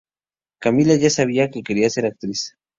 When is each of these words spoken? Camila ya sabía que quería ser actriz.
Camila 0.59 0.95
ya 0.95 1.11
sabía 1.11 1.51
que 1.51 1.61
quería 1.61 1.87
ser 1.91 2.07
actriz. 2.07 2.55